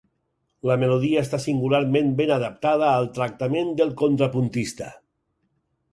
La 0.67 0.77
melodia 0.83 1.19
està 1.25 1.39
singularment 1.43 2.09
ben 2.21 2.33
adaptada 2.37 2.89
al 2.95 3.07
tractament 3.19 3.73
del 3.83 3.93
contrapuntista. 4.03 4.89